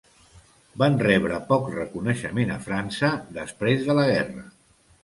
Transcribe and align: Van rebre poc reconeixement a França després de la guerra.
Van 0.83 0.95
rebre 1.03 1.37
poc 1.51 1.69
reconeixement 1.75 2.55
a 2.55 2.59
França 2.67 3.13
després 3.41 3.89
de 3.93 4.01
la 4.03 4.09
guerra. 4.15 4.53